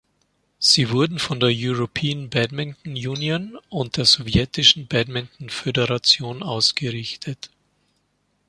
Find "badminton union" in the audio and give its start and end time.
2.31-3.59